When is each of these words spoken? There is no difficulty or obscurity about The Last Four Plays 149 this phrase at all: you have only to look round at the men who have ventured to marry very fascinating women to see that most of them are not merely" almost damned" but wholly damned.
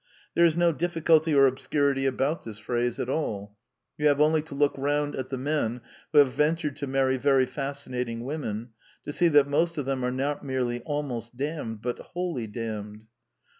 There 0.33 0.45
is 0.45 0.57
no 0.57 0.71
difficulty 0.71 1.31
or 1.35 1.45
obscurity 1.45 2.07
about 2.07 2.43
The 2.43 2.49
Last 2.49 2.63
Four 2.63 2.75
Plays 2.77 2.97
149 2.97 2.97
this 2.97 2.97
phrase 2.97 2.99
at 3.03 3.15
all: 3.19 3.57
you 3.99 4.07
have 4.07 4.19
only 4.19 4.41
to 4.41 4.55
look 4.55 4.73
round 4.75 5.15
at 5.15 5.29
the 5.29 5.37
men 5.37 5.81
who 6.11 6.17
have 6.17 6.29
ventured 6.33 6.75
to 6.77 6.87
marry 6.87 7.17
very 7.17 7.45
fascinating 7.45 8.23
women 8.23 8.69
to 9.03 9.11
see 9.11 9.27
that 9.27 9.47
most 9.47 9.77
of 9.77 9.85
them 9.85 10.03
are 10.03 10.09
not 10.09 10.43
merely" 10.43 10.79
almost 10.87 11.37
damned" 11.37 11.81
but 11.83 11.99
wholly 11.99 12.47
damned. 12.47 13.05